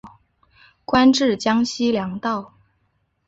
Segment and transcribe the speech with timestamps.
[0.83, 2.55] 官至江西粮道。